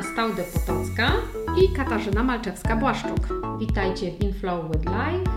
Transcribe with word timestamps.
Anna 0.00 0.12
Staude-Potocka 0.12 1.12
i 1.62 1.72
Katarzyna 1.72 2.24
Malczewska-Błaszczuk. 2.24 3.58
Witajcie 3.58 4.12
w 4.12 4.22
Inflow 4.22 4.70
with 4.70 4.84
Life. 4.84 5.30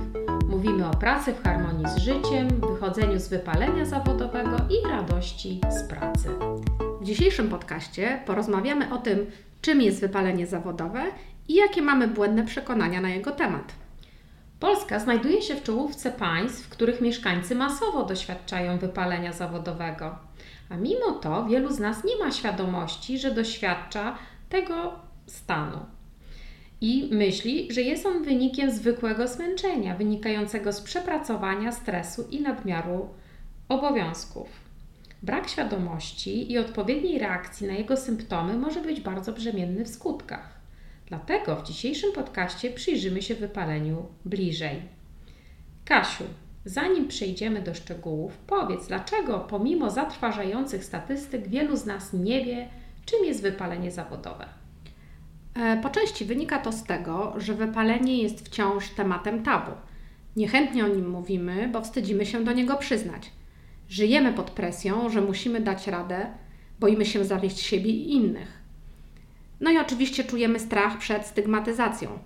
Mówimy 0.47 0.88
o 0.88 0.91
pracy 0.91 1.33
w 1.33 1.43
harmonii 1.43 1.86
z 1.89 1.97
życiem, 1.97 2.47
wychodzeniu 2.47 3.20
z 3.20 3.27
wypalenia 3.27 3.86
zawodowego 3.86 4.57
i 4.70 4.89
radości 4.89 5.61
z 5.70 5.84
pracy. 5.89 6.29
W 7.02 7.05
dzisiejszym 7.05 7.49
podcaście 7.49 8.21
porozmawiamy 8.25 8.93
o 8.93 8.97
tym, 8.97 9.25
czym 9.61 9.81
jest 9.81 10.02
wypalenie 10.02 10.47
zawodowe 10.47 11.04
i 11.48 11.54
jakie 11.54 11.82
mamy 11.82 12.07
błędne 12.07 12.45
przekonania 12.45 13.02
na 13.02 13.09
jego 13.09 13.32
temat. 13.32 13.73
Polska 14.59 15.00
znajduje 15.00 15.41
się 15.41 15.55
w 15.55 15.64
czołówce 15.64 16.11
państw, 16.11 16.66
w 16.66 16.70
których 16.70 17.02
mieszkańcy 17.02 17.55
masowo 17.55 18.05
doświadczają 18.05 18.77
wypalenia 18.77 19.33
zawodowego. 19.33 20.15
A 20.69 20.75
mimo 20.75 21.11
to 21.11 21.45
wielu 21.45 21.71
z 21.71 21.79
nas 21.79 22.04
nie 22.04 22.25
ma 22.25 22.32
świadomości, 22.32 23.19
że 23.19 23.32
doświadcza 23.32 24.15
tego 24.54 25.00
stanu. 25.25 25.78
I 26.82 27.10
myśli, 27.12 27.68
że 27.71 27.82
jest 27.82 28.06
on 28.06 28.24
wynikiem 28.24 28.71
zwykłego 28.71 29.28
zmęczenia, 29.28 29.96
wynikającego 29.96 30.74
z 30.74 30.82
przepracowania, 30.82 31.71
stresu 31.71 32.28
i 32.31 32.42
nadmiaru 32.42 33.09
obowiązków. 33.70 34.50
Brak 35.23 35.50
świadomości 35.50 36.52
i 36.52 36.58
odpowiedniej 36.58 37.20
reakcji 37.20 37.67
na 37.67 37.73
jego 37.73 37.98
symptomy 37.98 38.58
może 38.58 38.81
być 38.81 39.02
bardzo 39.02 39.34
brzemienny 39.34 39.86
w 39.86 39.89
skutkach. 39.89 40.59
Dlatego 41.08 41.56
w 41.56 41.64
dzisiejszym 41.64 42.12
podcaście 42.12 42.72
przyjrzymy 42.72 43.22
się 43.22 43.36
wypaleniu 43.36 44.06
bliżej. 44.26 44.81
Kasiu, 45.86 46.23
zanim 46.66 47.08
przejdziemy 47.08 47.62
do 47.62 47.73
szczegółów, 47.73 48.38
powiedz, 48.38 48.88
dlaczego 48.88 49.40
pomimo 49.40 49.90
zatrważających 49.90 50.84
statystyk 50.84 51.48
wielu 51.48 51.78
z 51.78 51.86
nas 51.86 52.14
nie 52.14 52.45
wie, 52.45 52.70
czym 53.06 53.26
jest 53.26 53.42
wypalenie 53.42 53.92
zawodowe. 53.92 54.46
E, 55.56 55.78
po 55.82 55.90
części 55.90 56.26
wynika 56.26 56.59
to 56.59 56.72
z 56.72 56.84
tego, 56.84 57.34
że 57.38 57.54
wypalenie 57.54 58.22
jest 58.22 58.48
wciąż 58.48 58.90
tematem 58.90 59.44
tabu. 59.44 59.72
Niechętnie 60.36 60.86
o 60.86 60.88
nim 60.88 61.10
mówimy, 61.10 61.70
bo 61.73 61.82
wstydzimy 61.82 62.26
się 62.26 62.44
do 62.44 62.54
niego 62.54 62.78
przyznać. 62.78 63.32
Żyjemy 63.90 64.34
pod 64.34 64.52
presją, 64.52 65.10
że 65.10 65.22
musimy 65.22 65.60
dać 65.60 65.88
radę, 65.88 66.28
boimy 66.80 67.06
się 67.06 67.26
zawieść 67.26 67.60
siebie 67.60 67.90
i 67.90 68.12
innych. 68.12 68.64
No 69.60 69.72
i 69.72 69.78
oczywiście 69.78 70.23
czujemy 70.23 70.60
strach 70.60 70.98
przed 70.98 71.26
stygmatyzacją, 71.26 72.20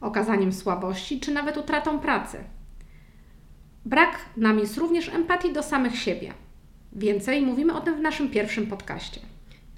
okazaniem 0.00 0.52
słabości 0.52 1.20
czy 1.20 1.32
nawet 1.32 1.56
utratą 1.56 1.98
pracy. 1.98 2.38
Brak 3.84 4.18
nam 4.36 4.58
jest 4.58 4.76
również 4.76 5.08
empatii 5.08 5.52
do 5.52 5.62
samych 5.62 5.98
siebie. 5.98 6.34
Więcej 6.92 7.42
mówimy 7.42 7.74
o 7.74 7.80
tym 7.80 7.94
w 7.94 8.00
naszym 8.00 8.30
pierwszym 8.30 8.66
podcaście. 8.66 9.20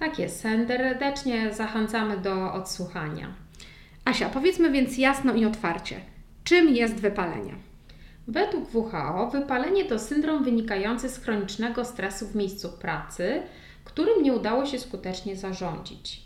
Tak 0.01 0.19
jest, 0.19 0.41
serdecznie 0.41 1.55
zachęcamy 1.55 2.17
do 2.19 2.53
odsłuchania. 2.53 3.35
Asia, 4.05 4.29
powiedzmy 4.29 4.71
więc 4.71 4.99
jasno 4.99 5.35
i 5.35 5.45
otwarcie, 5.45 6.01
czym 6.45 6.69
jest 6.69 6.95
wypalenie? 6.95 7.55
Według 8.29 8.75
WHO 8.75 9.31
wypalenie 9.33 9.85
to 9.85 9.99
syndrom 9.99 10.45
wynikający 10.45 11.09
z 11.09 11.19
chronicznego 11.19 11.85
stresu 11.85 12.27
w 12.27 12.37
miejscu 12.37 12.69
pracy, 12.69 13.43
którym 13.85 14.23
nie 14.23 14.33
udało 14.33 14.67
się 14.67 14.79
skutecznie 14.79 15.37
zarządzić. 15.37 16.23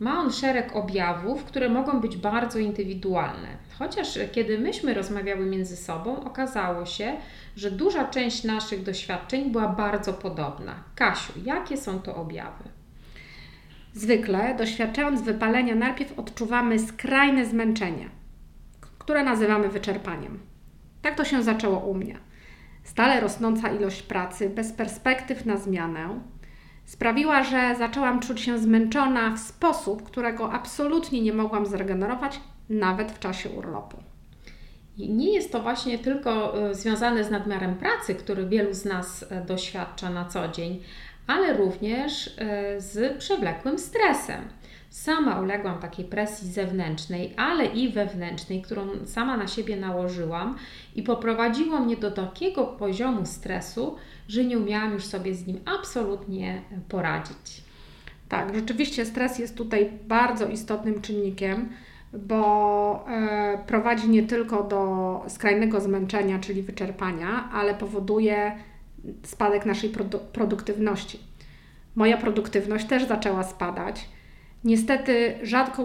Ma 0.00 0.20
on 0.20 0.32
szereg 0.32 0.76
objawów, 0.76 1.44
które 1.44 1.68
mogą 1.68 2.00
być 2.00 2.16
bardzo 2.16 2.58
indywidualne. 2.58 3.48
Chociaż 3.78 4.18
kiedy 4.32 4.58
myśmy 4.58 4.94
rozmawiały 4.94 5.46
między 5.46 5.76
sobą, 5.76 6.24
okazało 6.24 6.86
się, 6.86 7.16
że 7.56 7.70
duża 7.70 8.04
część 8.04 8.44
naszych 8.44 8.82
doświadczeń 8.82 9.50
była 9.50 9.68
bardzo 9.68 10.12
podobna. 10.12 10.74
Kasiu, 10.94 11.32
jakie 11.44 11.76
są 11.76 12.00
to 12.00 12.16
objawy? 12.16 12.75
Zwykle, 13.96 14.54
doświadczając 14.54 15.22
wypalenia, 15.22 15.74
najpierw 15.74 16.18
odczuwamy 16.18 16.78
skrajne 16.78 17.46
zmęczenie, 17.46 18.08
które 18.98 19.24
nazywamy 19.24 19.68
wyczerpaniem. 19.68 20.38
Tak 21.02 21.14
to 21.14 21.24
się 21.24 21.42
zaczęło 21.42 21.78
u 21.78 21.94
mnie. 21.94 22.18
Stale 22.84 23.20
rosnąca 23.20 23.68
ilość 23.68 24.02
pracy, 24.02 24.50
bez 24.50 24.72
perspektyw 24.72 25.46
na 25.46 25.56
zmianę, 25.56 26.20
sprawiła, 26.84 27.42
że 27.42 27.74
zaczęłam 27.78 28.20
czuć 28.20 28.40
się 28.40 28.58
zmęczona 28.58 29.30
w 29.30 29.38
sposób, 29.38 30.02
którego 30.02 30.52
absolutnie 30.52 31.20
nie 31.20 31.32
mogłam 31.32 31.66
zregenerować, 31.66 32.40
nawet 32.68 33.12
w 33.12 33.18
czasie 33.18 33.50
urlopu. 33.50 33.96
I 34.96 35.12
nie 35.12 35.34
jest 35.34 35.52
to 35.52 35.62
właśnie 35.62 35.98
tylko 35.98 36.58
e, 36.70 36.74
związane 36.74 37.24
z 37.24 37.30
nadmiarem 37.30 37.74
pracy, 37.74 38.14
który 38.14 38.46
wielu 38.46 38.74
z 38.74 38.84
nas 38.84 39.24
e, 39.30 39.44
doświadcza 39.44 40.10
na 40.10 40.24
co 40.24 40.48
dzień, 40.48 40.82
ale 41.26 41.56
również 41.56 42.34
e, 42.38 42.80
z 42.80 43.18
przewlekłym 43.18 43.78
stresem. 43.78 44.40
Sama 44.90 45.40
uległam 45.40 45.78
takiej 45.78 46.04
presji 46.04 46.48
zewnętrznej, 46.52 47.34
ale 47.36 47.66
i 47.66 47.88
wewnętrznej, 47.88 48.62
którą 48.62 48.88
sama 49.06 49.36
na 49.36 49.46
siebie 49.46 49.76
nałożyłam 49.76 50.56
i 50.94 51.02
poprowadziło 51.02 51.80
mnie 51.80 51.96
do 51.96 52.10
takiego 52.10 52.64
poziomu 52.64 53.26
stresu, 53.26 53.96
że 54.28 54.44
nie 54.44 54.58
umiałam 54.58 54.92
już 54.92 55.04
sobie 55.04 55.34
z 55.34 55.46
nim 55.46 55.60
absolutnie 55.64 56.62
poradzić. 56.88 57.62
Tak, 58.28 58.54
rzeczywiście 58.54 59.06
stres 59.06 59.38
jest 59.38 59.56
tutaj 59.56 59.90
bardzo 60.08 60.46
istotnym 60.46 61.00
czynnikiem, 61.00 61.68
bo 62.12 63.06
e, 63.08 63.58
prowadzi 63.66 64.08
nie 64.08 64.22
tylko 64.22 64.62
do 64.62 65.22
skrajnego 65.28 65.80
zmęczenia, 65.80 66.38
czyli 66.38 66.62
wyczerpania, 66.62 67.48
ale 67.52 67.74
powoduje 67.74 68.52
spadek 69.22 69.66
naszej 69.66 69.90
produ 69.90 70.18
produktywności. 70.32 71.18
Moja 71.94 72.16
produktywność 72.16 72.86
też 72.86 73.04
zaczęła 73.04 73.44
spadać. 73.44 74.08
Niestety 74.64 75.34
rzadko 75.42 75.82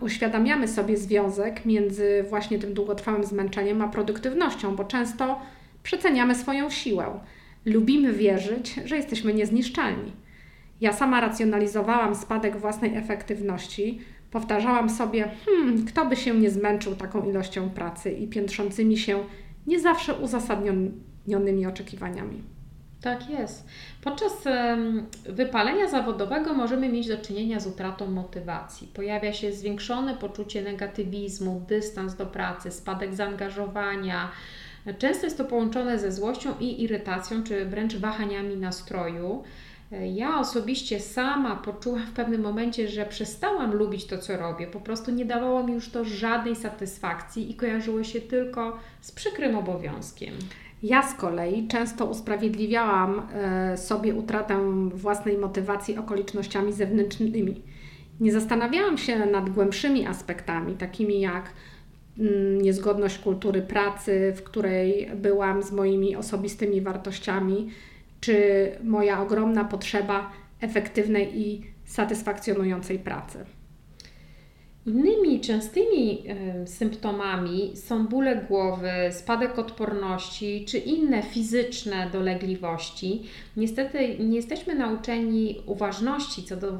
uświadamiamy 0.00 0.68
sobie 0.68 0.96
związek 0.96 1.66
między 1.66 2.24
właśnie 2.28 2.58
tym 2.58 2.74
długotrwałym 2.74 3.24
zmęczeniem 3.24 3.82
a 3.82 3.88
produktywnością, 3.88 4.76
bo 4.76 4.84
często 4.84 5.40
przeceniamy 5.82 6.34
swoją 6.34 6.70
siłę. 6.70 7.20
Lubimy 7.64 8.12
wierzyć, 8.12 8.74
że 8.84 8.96
jesteśmy 8.96 9.34
niezniszczalni. 9.34 10.12
Ja 10.80 10.92
sama 10.92 11.20
racjonalizowałam 11.20 12.14
spadek 12.14 12.56
własnej 12.56 12.96
efektywności, 12.96 14.00
powtarzałam 14.30 14.90
sobie, 14.90 15.30
hmm, 15.46 15.86
kto 15.86 16.06
by 16.06 16.16
się 16.16 16.34
nie 16.34 16.50
zmęczył 16.50 16.96
taką 16.96 17.30
ilością 17.30 17.70
pracy 17.70 18.10
i 18.10 18.28
piętrzącymi 18.28 18.98
się 18.98 19.24
nie 19.66 19.80
zawsze 19.80 20.14
uzasadnionymi 20.14 20.90
oczekiwaniami. 21.68 22.42
Tak 23.00 23.30
jest. 23.30 23.66
Podczas 24.02 24.32
wypalenia 25.24 25.88
zawodowego 25.88 26.54
możemy 26.54 26.88
mieć 26.88 27.08
do 27.08 27.18
czynienia 27.18 27.60
z 27.60 27.66
utratą 27.66 28.10
motywacji. 28.10 28.88
Pojawia 28.94 29.32
się 29.32 29.52
zwiększone 29.52 30.16
poczucie 30.16 30.62
negatywizmu, 30.62 31.64
dystans 31.68 32.14
do 32.14 32.26
pracy, 32.26 32.70
spadek 32.70 33.14
zaangażowania. 33.14 34.30
Często 34.98 35.26
jest 35.26 35.38
to 35.38 35.44
połączone 35.44 35.98
ze 35.98 36.12
złością 36.12 36.54
i 36.60 36.82
irytacją, 36.82 37.42
czy 37.42 37.64
wręcz 37.64 37.96
wahaniami 37.96 38.56
nastroju. 38.56 39.42
Ja 40.14 40.40
osobiście 40.40 41.00
sama 41.00 41.56
poczułam 41.56 42.06
w 42.06 42.12
pewnym 42.12 42.40
momencie, 42.40 42.88
że 42.88 43.06
przestałam 43.06 43.74
lubić 43.74 44.06
to, 44.06 44.18
co 44.18 44.36
robię. 44.36 44.66
Po 44.66 44.80
prostu 44.80 45.10
nie 45.10 45.24
dawało 45.24 45.62
mi 45.62 45.72
już 45.72 45.90
to 45.90 46.04
żadnej 46.04 46.56
satysfakcji 46.56 47.50
i 47.50 47.54
kojarzyło 47.54 48.04
się 48.04 48.20
tylko 48.20 48.78
z 49.00 49.12
przykrym 49.12 49.56
obowiązkiem. 49.56 50.34
Ja 50.82 51.02
z 51.02 51.14
kolei 51.14 51.68
często 51.68 52.06
usprawiedliwiałam 52.06 53.22
e, 53.32 53.76
sobie 53.76 54.14
utratę 54.14 54.88
własnej 54.94 55.38
motywacji 55.38 55.98
okolicznościami 55.98 56.72
zewnętrznymi. 56.72 57.62
Nie 58.20 58.32
zastanawiałam 58.32 58.98
się 58.98 59.26
nad 59.26 59.50
głębszymi 59.50 60.06
aspektami, 60.06 60.74
takimi 60.74 61.20
jak 61.20 61.50
mm, 62.18 62.62
niezgodność 62.62 63.18
kultury 63.18 63.62
pracy, 63.62 64.34
w 64.36 64.42
której 64.42 65.10
byłam 65.14 65.62
z 65.62 65.72
moimi 65.72 66.16
osobistymi 66.16 66.80
wartościami, 66.80 67.70
czy 68.20 68.70
moja 68.84 69.22
ogromna 69.22 69.64
potrzeba 69.64 70.32
efektywnej 70.60 71.40
i 71.40 71.62
satysfakcjonującej 71.84 72.98
pracy. 72.98 73.46
Innymi 74.86 75.40
częstymi 75.40 76.24
symptomami 76.66 77.76
są 77.76 78.06
bóle 78.06 78.36
głowy, 78.36 78.90
spadek 79.10 79.58
odporności 79.58 80.64
czy 80.68 80.78
inne 80.78 81.22
fizyczne 81.22 82.10
dolegliwości. 82.10 83.22
Niestety 83.56 84.18
nie 84.18 84.36
jesteśmy 84.36 84.74
nauczeni 84.74 85.62
uważności 85.66 86.44
co 86.44 86.56
do 86.56 86.78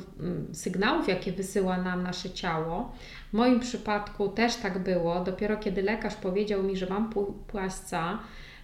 sygnałów, 0.52 1.08
jakie 1.08 1.32
wysyła 1.32 1.82
nam 1.82 2.02
nasze 2.02 2.30
ciało. 2.30 2.92
W 3.30 3.32
moim 3.32 3.60
przypadku 3.60 4.28
też 4.28 4.56
tak 4.56 4.78
było. 4.78 5.20
Dopiero 5.20 5.56
kiedy 5.56 5.82
lekarz 5.82 6.14
powiedział 6.14 6.62
mi, 6.62 6.76
że 6.76 6.86
mam 6.86 7.10
płaszca, 7.46 8.18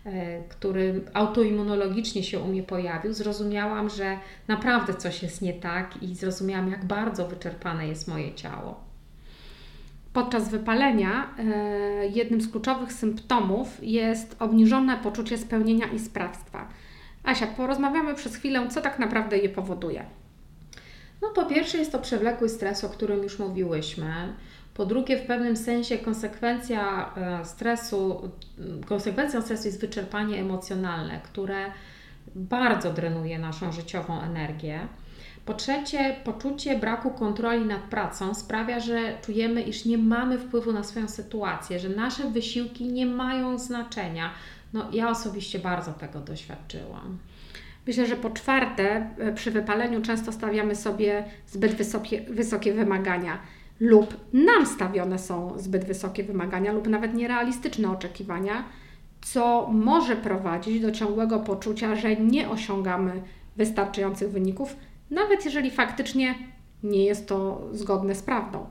e, 0.04 0.42
który 0.42 1.04
autoimmunologicznie 1.14 2.22
się 2.22 2.40
u 2.40 2.48
mnie 2.48 2.62
pojawił, 2.62 3.12
zrozumiałam, 3.12 3.90
że 3.90 4.18
naprawdę 4.48 4.94
coś 4.94 5.22
jest 5.22 5.42
nie 5.42 5.54
tak 5.54 6.02
i 6.02 6.14
zrozumiałam, 6.14 6.70
jak 6.70 6.84
bardzo 6.84 7.28
wyczerpane 7.28 7.88
jest 7.88 8.08
moje 8.08 8.34
ciało. 8.34 8.91
Podczas 10.12 10.48
wypalenia 10.48 11.34
e, 11.38 12.06
jednym 12.06 12.40
z 12.40 12.50
kluczowych 12.50 12.92
symptomów 12.92 13.68
jest 13.82 14.36
obniżone 14.38 14.96
poczucie 14.96 15.38
spełnienia 15.38 15.86
i 15.86 15.98
sprawstwa. 15.98 16.68
Asia, 17.24 17.46
porozmawiamy 17.46 18.14
przez 18.14 18.36
chwilę, 18.36 18.68
co 18.68 18.80
tak 18.80 18.98
naprawdę 18.98 19.38
je 19.38 19.48
powoduje. 19.48 20.04
No 21.22 21.28
po 21.28 21.46
pierwsze 21.46 21.78
jest 21.78 21.92
to 21.92 21.98
przewlekły 21.98 22.48
stres, 22.48 22.84
o 22.84 22.88
którym 22.88 23.22
już 23.22 23.38
mówiłyśmy. 23.38 24.34
Po 24.74 24.86
drugie, 24.86 25.18
w 25.18 25.26
pewnym 25.26 25.56
sensie 25.56 25.98
konsekwencja 25.98 27.12
e, 27.16 27.44
stresu, 27.44 28.30
konsekwencją 28.86 29.42
stresu 29.42 29.66
jest 29.66 29.80
wyczerpanie 29.80 30.40
emocjonalne, 30.40 31.20
które 31.24 31.64
bardzo 32.34 32.92
drenuje 32.92 33.38
naszą 33.38 33.72
życiową 33.72 34.20
energię. 34.20 34.80
Po 35.44 35.54
trzecie, 35.54 36.16
poczucie 36.24 36.78
braku 36.78 37.10
kontroli 37.10 37.64
nad 37.64 37.80
pracą 37.80 38.34
sprawia, 38.34 38.80
że 38.80 39.18
czujemy, 39.22 39.62
iż 39.62 39.84
nie 39.84 39.98
mamy 39.98 40.38
wpływu 40.38 40.72
na 40.72 40.84
swoją 40.84 41.08
sytuację, 41.08 41.78
że 41.78 41.88
nasze 41.88 42.30
wysiłki 42.30 42.84
nie 42.84 43.06
mają 43.06 43.58
znaczenia. 43.58 44.30
No, 44.72 44.88
ja 44.92 45.10
osobiście 45.10 45.58
bardzo 45.58 45.92
tego 45.92 46.20
doświadczyłam. 46.20 47.18
Myślę, 47.86 48.06
że 48.06 48.16
po 48.16 48.30
czwarte, 48.30 49.10
e, 49.18 49.32
przy 49.32 49.50
wypaleniu 49.50 50.02
często 50.02 50.32
stawiamy 50.32 50.76
sobie 50.76 51.24
zbyt 51.46 51.74
wysokie, 51.74 52.22
wysokie 52.22 52.72
wymagania 52.74 53.38
lub 53.80 54.16
nam 54.32 54.66
stawione 54.66 55.18
są 55.18 55.58
zbyt 55.58 55.84
wysokie 55.84 56.24
wymagania 56.24 56.72
lub 56.72 56.88
nawet 56.88 57.14
nierealistyczne 57.14 57.90
oczekiwania, 57.90 58.64
co 59.20 59.68
może 59.72 60.16
prowadzić 60.16 60.80
do 60.80 60.90
ciągłego 60.90 61.40
poczucia, 61.40 61.96
że 61.96 62.16
nie 62.16 62.50
osiągamy 62.50 63.22
wystarczających 63.56 64.30
wyników, 64.30 64.76
nawet 65.12 65.44
jeżeli 65.44 65.70
faktycznie 65.70 66.34
nie 66.82 67.04
jest 67.04 67.28
to 67.28 67.68
zgodne 67.72 68.14
z 68.14 68.22
prawdą. 68.22 68.66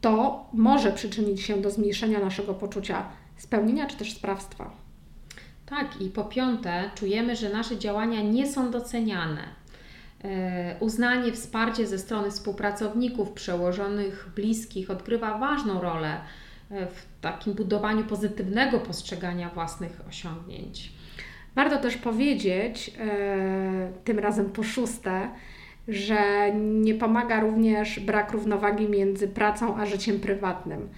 To 0.00 0.44
może 0.52 0.92
przyczynić 0.92 1.40
się 1.40 1.60
do 1.60 1.70
zmniejszenia 1.70 2.20
naszego 2.20 2.54
poczucia 2.54 3.08
spełnienia 3.36 3.86
czy 3.86 3.96
też 3.96 4.12
sprawstwa. 4.12 4.70
Tak, 5.66 6.00
i 6.00 6.08
po 6.08 6.24
piąte, 6.24 6.90
czujemy, 6.94 7.36
że 7.36 7.48
nasze 7.48 7.78
działania 7.78 8.22
nie 8.22 8.46
są 8.46 8.70
doceniane. 8.70 9.42
E, 10.24 10.76
uznanie, 10.80 11.32
wsparcie 11.32 11.86
ze 11.86 11.98
strony 11.98 12.30
współpracowników, 12.30 13.32
przełożonych, 13.32 14.28
bliskich 14.36 14.90
odgrywa 14.90 15.38
ważną 15.38 15.80
rolę 15.80 16.20
e, 16.70 16.86
w 16.86 17.06
takim 17.20 17.52
budowaniu 17.52 18.04
pozytywnego 18.04 18.80
postrzegania 18.80 19.48
własnych 19.48 20.00
osiągnięć. 20.08 20.92
Warto 21.54 21.78
też 21.78 21.96
powiedzieć, 21.96 22.92
e, 22.98 23.92
tym 24.04 24.18
razem 24.18 24.50
po 24.50 24.62
szóste, 24.62 25.30
że 25.88 26.52
nie 26.54 26.94
pomaga 26.94 27.40
również 27.40 28.00
brak 28.00 28.32
równowagi 28.32 28.88
między 28.88 29.28
pracą 29.28 29.76
a 29.76 29.86
życiem 29.86 30.20
prywatnym. 30.20 30.88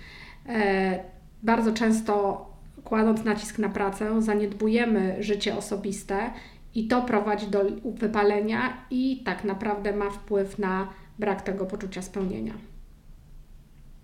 Bardzo 1.43 1.73
często 1.73 2.47
kładąc 2.85 3.25
nacisk 3.25 3.59
na 3.59 3.69
pracę, 3.69 4.23
zaniedbujemy 4.23 5.17
życie 5.21 5.57
osobiste 5.57 6.31
i 6.75 6.87
to 6.87 7.03
prowadzi 7.03 7.47
do 7.47 7.65
wypalenia 7.85 8.77
i 8.91 9.23
tak 9.25 9.45
naprawdę 9.45 9.93
ma 9.93 10.11
wpływ 10.11 10.59
na 10.59 10.89
brak 11.19 11.43
tego 11.43 11.67
poczucia 11.67 12.03
spełnienia. 12.03 12.53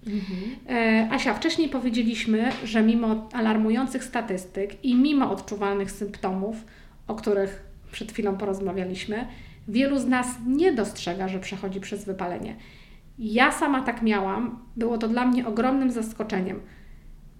Mhm. 0.07 0.57
E, 0.69 1.09
Asia, 1.11 1.35
wcześniej 1.35 1.69
powiedzieliśmy, 1.69 2.53
że 2.65 2.83
mimo 2.83 3.29
alarmujących 3.33 4.05
statystyk 4.05 4.85
i 4.85 4.95
mimo 4.95 5.31
odczuwalnych 5.31 5.91
symptomów, 5.91 6.57
o 7.07 7.15
których 7.15 7.65
przed 7.93 8.13
chwilą 8.13 8.37
porozmawialiśmy, 8.37 9.27
wielu 9.69 9.99
z 9.99 10.07
nas 10.07 10.27
nie 10.47 10.73
dostrzega, 10.73 11.29
że 11.29 11.39
przechodzi 11.39 11.81
przez 11.81 12.05
wypalenie. 12.05 12.57
Ja 13.19 13.53
sama 13.53 13.83
tak 13.83 14.03
miałam, 14.03 14.59
było 14.77 14.99
to 14.99 15.09
dla 15.09 15.27
mnie 15.27 15.47
ogromnym 15.47 15.91
zaskoczeniem. 15.91 16.61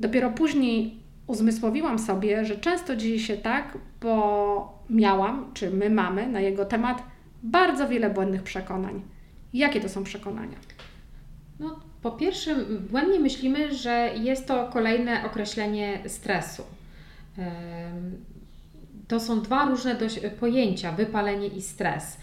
Dopiero 0.01 0.31
później 0.31 0.97
uzmysłowiłam 1.27 1.99
sobie, 1.99 2.45
że 2.45 2.57
często 2.57 2.97
dzieje 2.97 3.19
się 3.19 3.37
tak, 3.37 3.79
bo 4.01 4.85
miałam, 4.91 5.51
czy 5.55 5.71
my 5.71 5.91
mamy 5.91 6.27
na 6.27 6.41
jego 6.41 6.65
temat 6.65 7.03
bardzo 7.43 7.89
wiele 7.89 8.11
błędnych 8.11 8.43
przekonań. 8.43 9.03
Jakie 9.53 9.81
to 9.81 9.89
są 9.89 10.05
przekonania? 10.05 10.57
No, 11.61 11.81
po 12.03 12.11
pierwsze, 12.11 12.57
błędnie 12.91 13.21
myślimy, 13.21 13.75
że 13.75 14.11
jest 14.15 14.47
to 14.47 14.71
kolejne 14.73 15.25
określenie 15.27 15.99
stresu. 16.07 16.63
To 19.09 19.21
są 19.21 19.41
dwa 19.41 19.67
różne 19.67 19.97
pojęcia: 20.41 20.93
wypalenie 20.93 21.47
i 21.47 21.63
stres. 21.63 22.17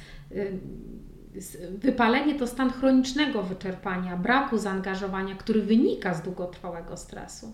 Wypalenie 1.71 2.35
to 2.35 2.47
stan 2.47 2.69
chronicznego 2.69 3.43
wyczerpania, 3.43 4.17
braku 4.17 4.57
zaangażowania, 4.57 5.35
który 5.35 5.61
wynika 5.61 6.13
z 6.13 6.21
długotrwałego 6.21 6.97
stresu. 6.97 7.53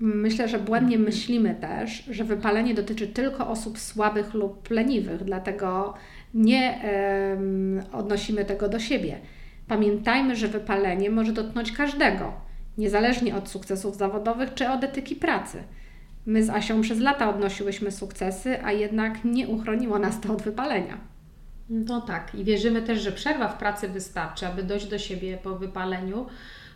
Myślę, 0.00 0.48
że 0.48 0.58
błędnie 0.58 0.98
myślimy 0.98 1.54
też, 1.54 2.04
że 2.10 2.24
wypalenie 2.24 2.74
dotyczy 2.74 3.06
tylko 3.06 3.48
osób 3.48 3.78
słabych 3.78 4.34
lub 4.34 4.70
leniwych, 4.70 5.24
dlatego 5.24 5.94
nie 6.34 6.80
odnosimy 7.92 8.44
tego 8.44 8.68
do 8.68 8.78
siebie. 8.78 9.18
Pamiętajmy, 9.68 10.36
że 10.36 10.48
wypalenie 10.48 11.10
może 11.10 11.32
dotknąć 11.32 11.72
każdego, 11.72 12.32
niezależnie 12.78 13.36
od 13.36 13.48
sukcesów 13.48 13.96
zawodowych 13.96 14.54
czy 14.54 14.68
od 14.68 14.84
etyki 14.84 15.16
pracy. 15.16 15.62
My 16.28 16.44
z 16.44 16.50
Asią 16.50 16.80
przez 16.80 17.00
lata 17.00 17.30
odnosiłyśmy 17.30 17.90
sukcesy, 17.90 18.64
a 18.64 18.72
jednak 18.72 19.24
nie 19.24 19.48
uchroniło 19.48 19.98
nas 19.98 20.20
to 20.20 20.32
od 20.32 20.42
wypalenia. 20.42 20.98
No 21.70 22.00
tak, 22.00 22.34
i 22.34 22.44
wierzymy 22.44 22.82
też, 22.82 23.00
że 23.00 23.12
przerwa 23.12 23.48
w 23.48 23.58
pracy 23.58 23.88
wystarczy, 23.88 24.46
aby 24.46 24.62
dojść 24.62 24.86
do 24.86 24.98
siebie 24.98 25.38
po 25.42 25.58
wypaleniu 25.58 26.26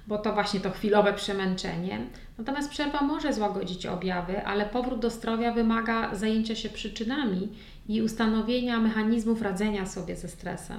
bo 0.06 0.19
to 0.19 0.32
właśnie 0.32 0.60
to 0.60 0.70
chwilowe 0.70 1.12
przemęczenie. 1.12 1.99
Natomiast 2.38 2.70
przerwa 2.70 3.00
może 3.00 3.32
złagodzić 3.32 3.87
objawy, 3.87 4.44
ale 4.44 4.66
powrót 4.66 5.00
do 5.00 5.10
zdrowia 5.10 5.52
wymaga 5.52 6.14
zajęcia 6.14 6.54
się 6.54 6.69
przyczynami 6.69 7.49
i 7.88 8.02
ustanowienia 8.02 8.81
mechanizmów 8.81 9.43
radzenia 9.43 9.87
sobie 9.87 10.16
ze 10.16 10.28
stresem. 10.28 10.78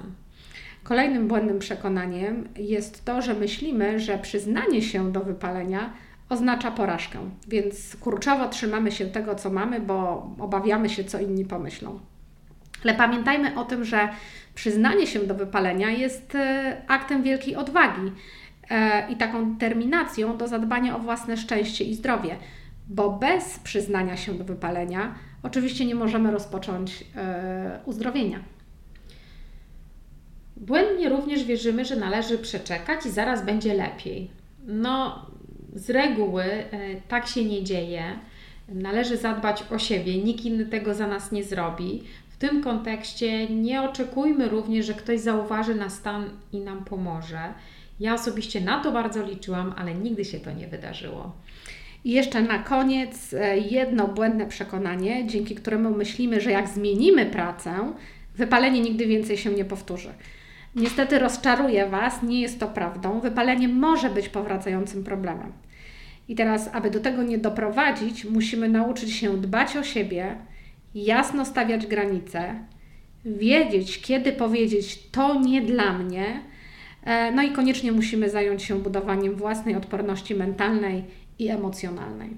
Kolejnym 0.82 1.28
błędnym 1.28 1.58
przekonaniem 1.58 2.48
jest 2.56 3.04
to, 3.04 3.22
że 3.22 3.34
myślimy, 3.34 4.00
że 4.00 4.18
przyznanie 4.18 4.82
się 4.82 5.12
do 5.12 5.20
wypalenia 5.20 5.92
oznacza 6.28 6.70
porażkę, 6.70 7.18
więc 7.48 7.96
kurczowo 7.96 8.48
trzymamy 8.48 8.92
się 8.92 9.06
tego, 9.06 9.34
co 9.34 9.50
mamy, 9.50 9.80
bo 9.80 10.30
obawiamy 10.38 10.88
się, 10.88 11.04
co 11.04 11.18
inni 11.18 11.44
pomyślą. 11.44 12.00
Ale 12.84 12.94
pamiętajmy 12.94 13.58
o 13.58 13.64
tym, 13.64 13.84
że 13.84 14.08
przyznanie 14.54 15.06
się 15.06 15.20
do 15.20 15.34
wypalenia 15.34 15.90
jest 15.90 16.34
e, 16.34 16.82
aktem 16.88 17.22
wielkiej 17.22 17.56
odwagi 17.56 18.12
E, 18.70 19.12
i 19.12 19.16
taką 19.16 19.52
determinacją 19.52 20.36
do 20.36 20.48
zadbania 20.48 20.96
o 20.96 20.98
własne 20.98 21.36
szczęście 21.36 21.84
i 21.84 21.94
zdrowie, 21.94 22.36
bo 22.88 23.10
bez 23.10 23.58
przyznania 23.58 24.16
się 24.16 24.34
do 24.34 24.44
wypalenia 24.44 25.14
oczywiście 25.42 25.86
nie 25.86 25.94
możemy 25.94 26.30
rozpocząć 26.30 27.04
e, 27.16 27.80
uzdrowienia. 27.84 28.38
Błędnie 30.56 31.08
również 31.08 31.44
wierzymy, 31.44 31.84
że 31.84 31.96
należy 31.96 32.38
przeczekać 32.38 33.06
i 33.06 33.10
zaraz 33.10 33.44
będzie 33.44 33.74
lepiej. 33.74 34.30
No, 34.66 35.26
z 35.74 35.90
reguły 35.90 36.44
e, 36.44 36.66
tak 37.08 37.26
się 37.26 37.44
nie 37.44 37.64
dzieje. 37.64 38.04
Należy 38.68 39.16
zadbać 39.16 39.64
o 39.70 39.78
siebie, 39.78 40.18
nikt 40.18 40.44
inny 40.44 40.66
tego 40.66 40.94
za 40.94 41.06
nas 41.06 41.32
nie 41.32 41.44
zrobi. 41.44 42.02
W 42.28 42.36
tym 42.36 42.62
kontekście 42.62 43.48
nie 43.48 43.82
oczekujmy 43.82 44.48
również, 44.48 44.86
że 44.86 44.94
ktoś 44.94 45.20
zauważy 45.20 45.74
nas 45.74 45.94
stan 45.94 46.30
i 46.52 46.60
nam 46.60 46.84
pomoże. 46.84 47.54
Ja 48.00 48.14
osobiście 48.14 48.60
na 48.60 48.80
to 48.80 48.92
bardzo 48.92 49.26
liczyłam, 49.26 49.74
ale 49.76 49.94
nigdy 49.94 50.24
się 50.24 50.40
to 50.40 50.52
nie 50.52 50.68
wydarzyło. 50.68 51.32
I 52.04 52.10
jeszcze 52.10 52.42
na 52.42 52.58
koniec 52.58 53.34
e, 53.34 53.58
jedno 53.58 54.08
błędne 54.08 54.46
przekonanie, 54.46 55.26
dzięki 55.26 55.54
któremu 55.54 55.90
myślimy, 55.90 56.40
że 56.40 56.50
jak 56.50 56.68
zmienimy 56.68 57.26
pracę, 57.26 57.92
wypalenie 58.36 58.80
nigdy 58.80 59.06
więcej 59.06 59.36
się 59.36 59.50
nie 59.50 59.64
powtórzy. 59.64 60.12
Niestety 60.76 61.18
rozczaruję 61.18 61.88
Was, 61.88 62.22
nie 62.22 62.40
jest 62.40 62.60
to 62.60 62.66
prawdą. 62.66 63.20
Wypalenie 63.20 63.68
może 63.68 64.10
być 64.10 64.28
powracającym 64.28 65.04
problemem. 65.04 65.52
I 66.28 66.34
teraz, 66.34 66.70
aby 66.72 66.90
do 66.90 67.00
tego 67.00 67.22
nie 67.22 67.38
doprowadzić, 67.38 68.24
musimy 68.24 68.68
nauczyć 68.68 69.12
się 69.12 69.36
dbać 69.36 69.76
o 69.76 69.82
siebie, 69.82 70.36
jasno 70.94 71.44
stawiać 71.44 71.86
granice, 71.86 72.54
wiedzieć, 73.24 74.00
kiedy 74.00 74.32
powiedzieć 74.32 75.10
to 75.10 75.40
nie 75.40 75.62
dla 75.62 75.92
mnie, 75.92 76.40
E, 77.04 77.32
no 77.32 77.42
i 77.42 77.52
koniecznie 77.52 77.92
musimy 77.92 78.30
zająć 78.30 78.62
się 78.62 78.78
budowaniem 78.78 79.34
własnej 79.34 79.76
odporności 79.76 80.34
mentalnej 80.34 81.04
i 81.38 81.48
emocjonalnej. 81.48 82.30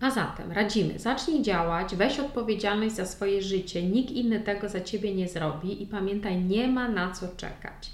A 0.00 0.10
zatem 0.10 0.52
radzimy, 0.52 0.98
zacznij 0.98 1.42
działać, 1.42 1.96
weź 1.96 2.18
odpowiedzialność 2.18 2.94
za 2.94 3.06
swoje 3.06 3.42
życie, 3.42 3.82
nikt 3.82 4.10
inny 4.10 4.40
tego 4.40 4.68
za 4.68 4.80
ciebie 4.80 5.14
nie 5.14 5.28
zrobi 5.28 5.82
i 5.82 5.86
pamiętaj, 5.86 6.44
nie 6.44 6.68
ma 6.68 6.88
na 6.88 7.12
co 7.12 7.28
czekać. 7.36 7.90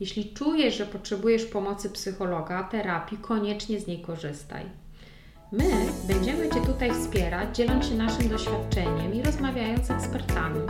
Jeśli 0.00 0.32
czujesz, 0.34 0.78
że 0.78 0.86
potrzebujesz 0.86 1.44
pomocy 1.44 1.90
psychologa, 1.90 2.64
terapii, 2.64 3.18
koniecznie 3.18 3.80
z 3.80 3.86
niej 3.86 4.00
korzystaj. 4.00 4.64
My 5.52 5.64
będziemy 6.08 6.48
Cię 6.48 6.60
tutaj 6.60 6.90
wspierać, 6.92 7.56
dzieląc 7.56 7.86
się 7.86 7.94
naszym 7.94 8.28
doświadczeniem 8.28 9.14
i 9.14 9.22
rozmawiając 9.22 9.86
z 9.86 9.90
ekspertami. 9.90 10.60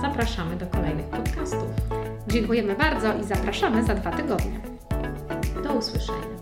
Zapraszamy 0.00 0.56
do 0.56 0.66
kolejnych 0.66 1.06
podcastów. 1.06 1.68
Dziękujemy 2.28 2.74
bardzo 2.74 3.18
i 3.18 3.24
zapraszamy 3.24 3.84
za 3.84 3.94
dwa 3.94 4.10
tygodnie. 4.10 4.60
Do 5.62 5.74
usłyszenia. 5.74 6.35